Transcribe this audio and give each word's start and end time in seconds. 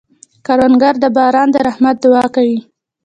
کروندګر 0.45 0.95
د 0.99 1.05
باران 1.15 1.47
د 1.53 1.55
رحمت 1.67 1.95
دعا 2.03 2.25
کوي 2.35 2.57